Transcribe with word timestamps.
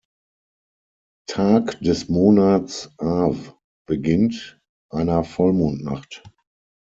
Tag 1.27 1.79
des 1.81 2.09
Monats 2.09 2.89
Aw 2.97 3.35
beginnt, 3.85 4.59
einer 4.91 5.23
Vollmondnacht. 5.23 6.23